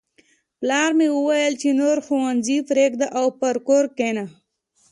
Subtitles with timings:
[0.59, 4.25] پلار مې وویل چې نور ښوونځی پریږده او په کور کښېنه